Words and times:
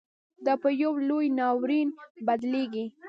دا 0.45 0.53
پـه 0.61 0.69
يـو 0.81 0.91
لـوى 1.07 1.25
نـاوريـن 1.37 1.87
بـدليږي. 2.25 2.85